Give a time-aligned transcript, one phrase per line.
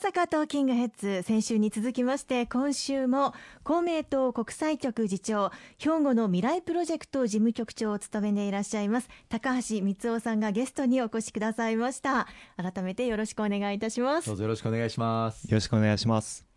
[0.00, 12.26] 阪トーキングヘッズ先週に続きまして今週も公明党国際局次長兵庫の未来プロジェクト事務局長を務めていらっしゃいます高橋光夫さんがゲストにお越しくださいました。
[12.56, 14.28] 改めてよろしくお願いいたします。
[14.28, 15.44] どうぞよろしくお願いします。
[15.44, 16.49] よろしくお願いします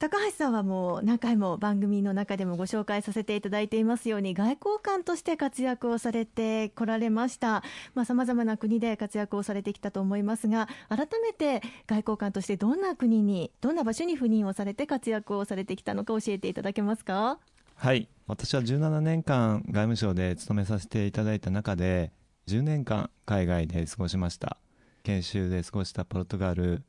[0.00, 7.64] 高橋さんはもう何回も番組の中でもご紹介させていただいていますように外交官として活躍をされてこられました。
[8.04, 17.40] さまざ、まな国で活躍をされてきたと思いますが改めて外交官としてどんな国にどんな場所に赴任をされて活躍をされてきたのか教えていただけますか？
[17.74, 18.08] はい。
[18.28, 22.12] 私は17年間外務省で勤めさせていただいた中で
[22.46, 24.58] 10年間海外で過ごしました。
[25.02, 26.84] 研修で過ごしたポルトガル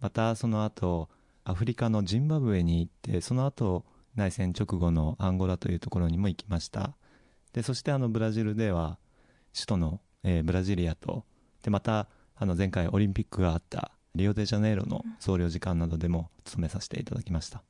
[0.00, 1.10] またその後
[1.44, 3.84] アフリカのジンバブエに行ってその後
[4.16, 6.94] 内戦直後のアンゴラというところにも行きました。
[7.52, 8.98] でそしてあのブラジルでは
[9.54, 11.24] 首都の、えー、ブラジリアと
[11.62, 17.62] でまたあの前回オリンピックがあったリオデジャネイロの総領事館などでも務めさせていただきました、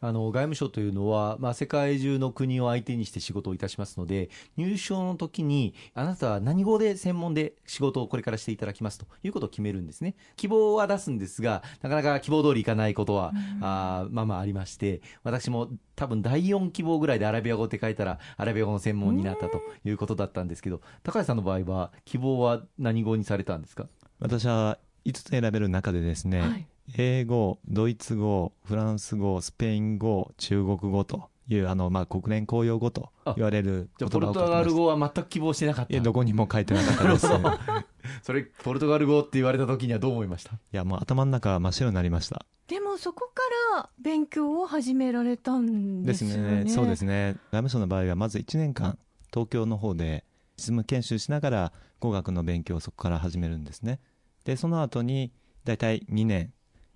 [0.00, 10.14] あの外務省というのは、まあ、世界中の国を相手にして仕事をいたしますので、入省の時に、あなたは何語で専門で仕事をこれからしていただきますということを決めるんですね。
[10.36, 23.88] 希望は出すんですが、なかなか希望通りいかないことは、うん、あまあまあありまして、私も多分第4希望ぐらいでアラビア語って書いたら、アラビア語の専門になったということだったんですけど、高橋さんの場合は、希望は何語にされたんですか？
[24.20, 26.66] 私は5つ選べる中でですね、はい。
[26.96, 36.00] 英語、ドイツ語、フランス語、スペイン語、中国語というあの、まあ、国連公用語と言われるじゃポルトガル語は全く希望してなかった。
[36.00, 37.26] どこにも書いてなかったです。
[38.22, 40.54] それポルトガル語って言われた時にはどう思いました？
[40.54, 42.46] いやもう頭の中真っ白になりました。
[42.66, 43.42] でもそこか
[43.76, 46.36] ら勉強を始められたんですね。
[46.36, 46.70] ですね。
[46.70, 47.32] そうですね。
[47.52, 48.98] 外務省の場合はまず1年間
[49.32, 50.24] 東京の方で
[50.56, 54.00] 実務研修しながら語学の勉強をそこから始めるんですね
[54.44, 55.32] でその後に
[55.64, 56.52] 大体2年。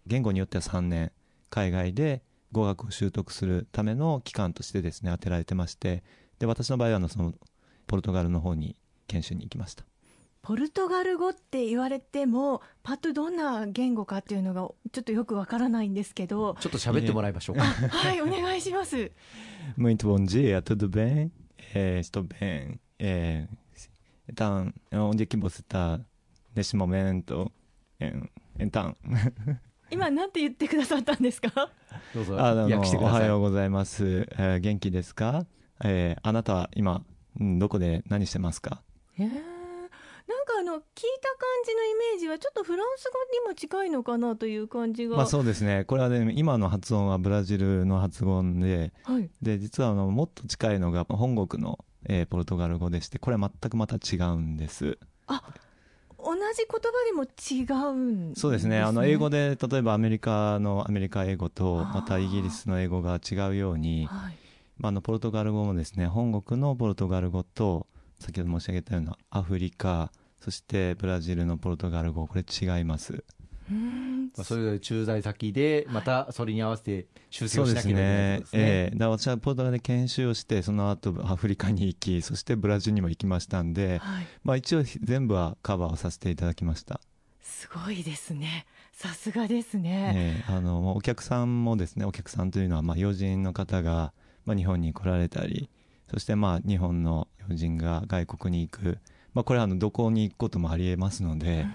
[0.07, 1.13] 言語によっては3年。
[1.51, 6.03] 海外で語学を習得するための期間としてですね当てられてまして。
[6.39, 7.35] で私の場合はその
[7.87, 9.85] ポルトガルの方に研修に行きました。
[10.43, 16.57] ポルトガル語って言われてもパッとどんな言語かっていうのがちょっとよくわからないんですけど。
[16.59, 17.63] ちょっと喋ってもらいましょうか。
[17.63, 19.13] はいお願いします。
[19.79, 21.31] Muito bom dia, tudo bem?
[21.75, 22.81] É, estou bem.
[22.99, 23.47] É,
[24.29, 26.01] então, onde é que você está
[26.55, 27.51] neste momento?
[28.59, 28.97] Então
[29.91, 31.71] 今なんて言ってくださったんですか？
[32.15, 33.21] どうぞ訳してください。
[33.21, 35.47] おはようございます、えー、元気ですか、
[35.85, 37.05] えー、あなたは今
[37.39, 38.83] どこで何してますか？
[39.19, 39.43] えー、なんか
[40.61, 40.83] あの聞いた感
[41.67, 45.17] じのイメージはちょっとフランス語にも近いのかなという感じが。
[45.17, 45.85] まあそうですね。
[45.85, 54.99] これはね今の発音はブラジルの発音で、はい、で実はあのもっと近いのが本国の、えー、ポルトガル語でしてこれは全くまた違うんです。
[55.27, 55.43] あ
[56.25, 58.81] 同じ言葉でも違うんね、そうですね。
[58.81, 64.37] あの英語で例えばアメリカのアメリカ英語とまたイギリスの英語が違うように、はい、
[64.79, 67.87] まあ、あのポルトガル語もですね本国のポルトガル語と
[68.21, 73.25] 先ほど申し上げたようなアフリカそしてブラジルのポルトガル語これ違います
[73.71, 78.63] まあ、それぞれ駐在先で、またそれに合わせて修正をしなきゃいけないですね。
[78.63, 87.01] ええー、だ私はポルトガルで研修をして、その後アフリカに行き、そしてブラジルにも行きましたんで、はい、まあ一応全部はカバーをさせていただきました。
[87.41, 88.67] すごいですね。
[88.93, 90.45] さすがですね。
[90.47, 94.13] えー、あの、お客さんもですね、お客さんというのは、まあ要人の方が、
[94.45, 95.71] まあ日本に来られたり、
[96.11, 98.99] そしてまあ日本の要人が外国に行く、
[99.35, 101.75] まあこれはあのどこに行くこともありえますので、うん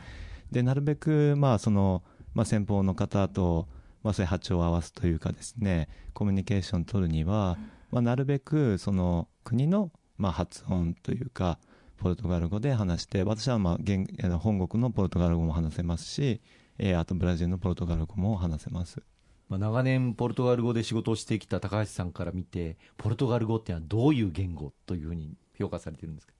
[0.51, 2.03] でなるべく、まあその
[2.33, 3.67] まあ、先方の方と、
[4.03, 7.57] まあ、そういう波長を合わすというかですねコミュニケーションを取るには、
[7.91, 11.57] まあ、なるべくその国の、まあ、発音というか
[11.97, 14.05] ポルトガル語で話して私は、まあ、現
[14.39, 16.41] 本国のポルトガル語も話せますし、
[16.77, 19.01] えー、あとブラジルのポルトガル語も話せます。
[19.49, 26.33] まあ、長年ポルトガル語で仕事をしてきた高橋さんから見てポルトガル語っていうのはどういう言語というふうに評価されてるんですか？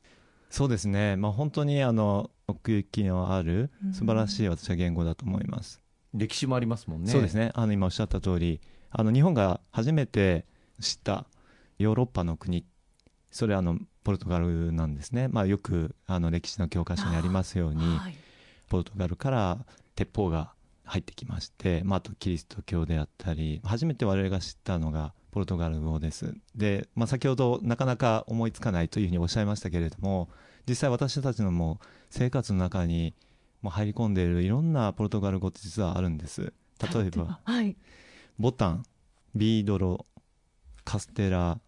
[0.50, 5.82] そうですね、まあ、本当にあの奥行きのある素晴らしい私は言語だと思います。
[6.14, 7.12] 歴史もありますもんね。
[7.12, 7.52] そうですね。
[7.54, 10.46] あの今おっしゃった通り、あの日本が初めて
[10.80, 11.26] 知った
[11.78, 12.66] ヨーロッパの国、
[13.30, 15.28] それあのポルトガルなんですね。
[15.28, 18.16] まあよくあの歴史の教科書にありますように、はい、
[18.70, 20.54] ポルトガルから鉄砲が
[20.86, 26.34] 入ってきまして、まあ、あとキリスト教であったり、初めて我々が知ったのがポルトガル語です。
[26.56, 30.30] で、まあ、先ほどなかなか思いつかないというふうにおっしゃいましたけれども、
[30.68, 33.14] 実際私たちのもう生活の中に
[33.62, 36.54] もう入り込んでいるいろんなポルトガル語って実はあるんです。
[36.94, 37.76] 例えば、はい、
[38.38, 38.84] ボタン、
[39.36, 40.06] ビードロ、
[40.84, 41.60] カステラ、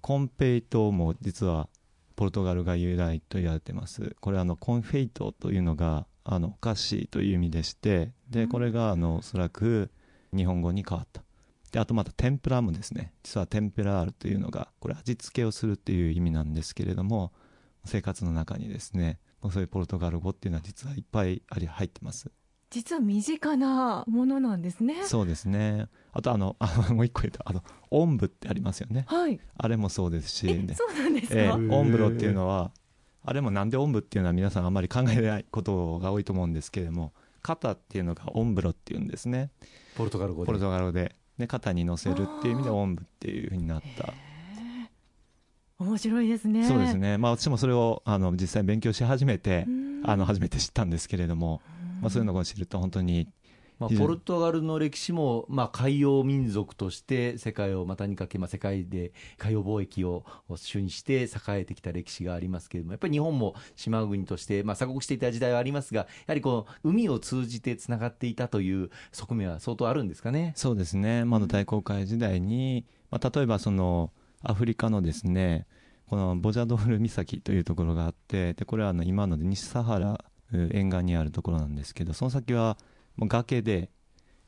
[0.00, 1.68] コンペイトも実は
[2.16, 4.14] ポルトガルが由来と言われてます。
[4.20, 9.90] これあの confeito というのがあのお菓子という意味でしてでこれがあのおそらく
[10.34, 11.22] 日本語に変わった
[11.72, 17.32] であとまた天ぷらもですね実は temperar というのがこれ味付けをするっていう意味なんですけれども
[17.84, 19.18] 生活の中にですね
[19.50, 22.30] そういうポルトガル語っていうのは実はいっぱいあり入ってます。
[22.70, 25.04] 実は身近なものなんですね。
[25.04, 25.88] そうですね。
[26.12, 29.04] あとあの あもう一個言うとあのおんぶってありますよね。
[29.08, 29.40] はい。
[29.56, 32.70] あれもそうですし、えそうなんですか、えー、おんぶろっていうのは
[33.24, 39.50] あれもなんでおんぶっていうのは皆さんあんまり考えないことが多いと思うんですけれども肩っていうのがおんぶろっていうんですね。
[39.96, 40.46] ポルトガル語で。
[40.46, 44.14] ポルトガル語でで肩に乗せるっていう意味でおんぶっていうふうになった。
[45.78, 46.66] 面白いですね。
[46.66, 47.18] そうですね。
[47.18, 49.66] まあ私もそれをあの実際勉強し始めて
[50.04, 51.60] あの初めて知ったんですけれども、
[52.00, 53.28] まあ、そういうのを知ると本当に
[53.82, 60.24] まあ、ポルトガルの歴史も、まあ、海洋民族として世界を股にかけ、まあ、世界で海洋貿易を
[60.54, 61.28] 主にして栄
[61.60, 70.52] えてきた歴史がありますけれどもやっぱり日本も島国として、まあ、鎖国していた時代はありますがやはりこの海を通じてつながっていたという側面は相当あるんですかね？
[70.56, 74.12] そうですね、まあ、大航海時代に、まあ、例えばその
[74.42, 75.66] アフリカのですね
[76.06, 82.76] このボジャドール岬というところがあってでこれはあの今ので西サハラ沿岸にあるところなんですけどその先は
[83.16, 83.90] もう崖で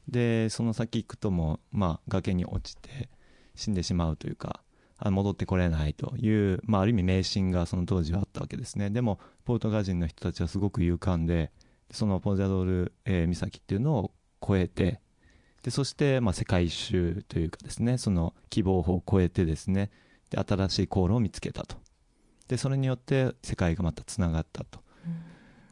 [0.09, 3.09] でその先行くともう、まあ、崖に落ちて
[3.55, 4.61] 死んでしまうというか
[4.99, 8.91] あ戻ってこれないという、まあ、ある意味迷信がその当時はあったわけですね。
[8.91, 11.51] でもポルトガル人の人たちはすごく勇敢で
[11.91, 14.13] そのポジャドール、えー、岬っていうのを
[14.43, 15.01] 越えて
[15.63, 19.91] でそして、まあ、世界一周というかですねその希望法を越えてですね
[20.31, 21.77] で新しい航路を見つけたと。
[22.49, 25.17] でそれによって世界がまたつながったと、うん、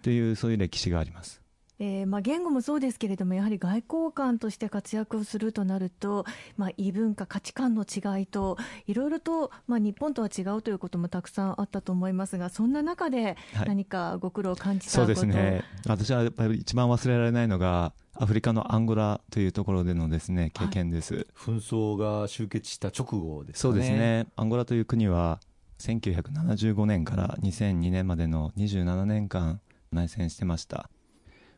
[0.03, 1.42] というそういう歴史があります
[1.79, 6.25] えーまあ、言語もそうですけれどもやはり外交官として活躍をするとなると、
[6.57, 13.37] まあ、異文化価値観の違いといろいろと、まあ、日本とは違うということもたくさんあったと思いますがそんな中で
[13.67, 15.65] 何かご苦労を感じたこと、はい、そうですね。
[15.87, 24.27] 私はやっぱり一番忘れられないのがアフリカのアンゴラというところでのですね経験です、はい、紛争が終結した直後です、ね、そうですね。
[24.37, 25.41] アンゴラという国は
[25.81, 29.61] 1975年から2002年までの27年間
[29.91, 30.89] 内戦してました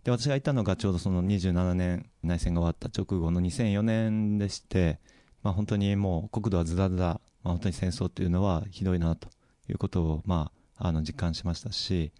[0.04, 5.00] で私が行ったのがちょうどその27年内戦が終わった直後の2004年でして、
[5.42, 9.28] まあ、本当にもう国土はずだずだ、まあ、本当に戦争というのはひどいなと
[9.68, 12.12] いうことを、まあ、あの実感しましたし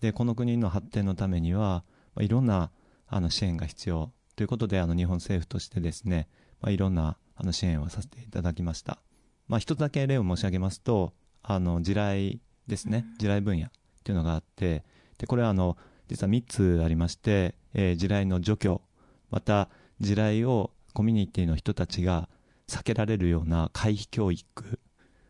[0.00, 1.84] でこの国の発展のためには、
[2.16, 2.70] まあ、いろんな
[3.06, 6.28] あの支援が必要ということであの日本政府としてですね、
[6.60, 8.98] まあ、いろんなあの支援をさせていただきました、
[9.46, 11.12] まあ、一つだけ例を申し上げますと
[11.42, 13.06] あの地雷ですね。
[13.18, 13.68] 地雷分野
[14.04, 14.84] というのがあって
[15.18, 15.76] でこれはあの
[16.10, 18.82] 実は3つありまして、えー、地雷の除去
[19.30, 19.68] また
[20.00, 22.28] 地雷をコミュニティの人たちが
[22.66, 24.80] 避けられるような回避教育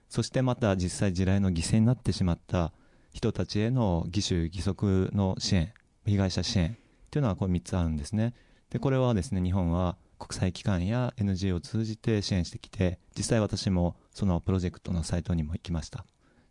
[0.08, 2.72] そしてまた実際地雷の犠牲になってしまった
[3.12, 5.74] 人たちへの義手義足の支援
[6.06, 6.78] 被害者支援
[7.10, 8.34] というのはこれ3つあるんですね。
[8.70, 16.06] でこれはですね日本は国際機関や NGO を通じて支援してきて実際私もそのプロジェクトのサイトにも行きました。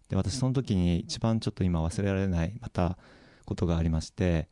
[0.10, 2.98] で私その時に一番ちょっと今忘れられないまた
[3.50, 4.48] ことがありまして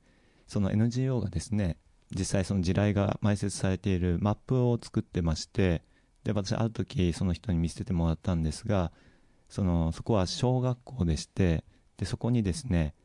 [0.47, 1.77] その NGO がですね
[2.11, 5.83] 実際その地雷が埋設されているマップを作ってまして
[6.23, 8.91] で私ある時その人に見せてもらったんですが
[9.49, 11.63] そのそこは小学校でして
[11.97, 12.95] でそこにですね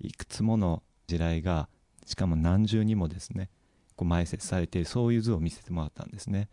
[0.00, 1.68] いくつもの地雷が
[2.06, 3.50] しかも何重にもですね
[3.96, 6.48] こう埋設されているそういう図を見せてもらったんですね。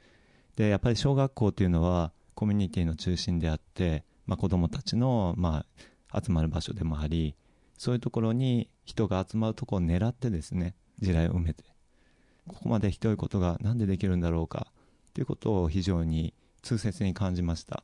[0.56, 5.66] でやっぱり小学校っていうのはコミュニティの中心であって、まあ、子どもたちの、ま
[6.12, 7.36] あ、集まる場所でもあり
[7.82, 11.64] そういうところに人が集まるとこを狙ってですね地雷を埋めて
[12.48, 14.68] ここまでひどいことが何でできるんだろうか
[15.16, 17.84] ということを非常に痛切に感じました。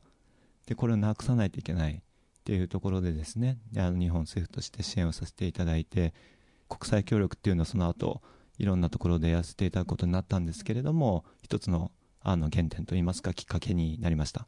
[0.68, 1.94] でこれをなくさないといけない。
[1.94, 2.00] っ
[2.44, 6.14] ていうところでですねあの日本政府として支援をさせていただいて
[6.68, 8.22] 国際協力っていうのはその後
[8.58, 11.90] いろんなところでやらせていただくことになったんですけれども一つの
[12.22, 14.46] あの原点といいますかきっかけになりました。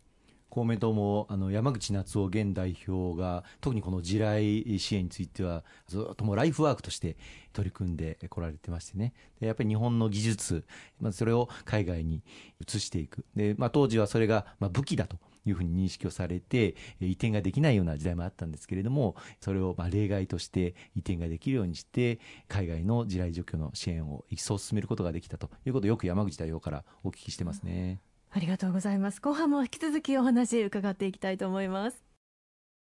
[0.51, 7.17] 公明党もあの山口夏夫現代表が特にこの地雷支援についてはずっともライフワークとして
[7.53, 10.65] 取り組んでこられてましてねでやっぱり日本の技術、
[11.01, 12.23] まあ、それを海外に
[12.61, 15.17] 移していくで、まあ、当時はそれがまあ武器だと
[15.47, 28.01] いうふうに認識をされて移転ができないような時代もあったんですけれどもそれをまあ例外として移転ができるようにして海外の地雷除去の支援を一層進めることができたということをよく山口代表からお聞きしてますね。
[28.31, 29.21] ありがとうございます。
[29.21, 32.10] 後半も引き続きお話伺っていきたいと思います。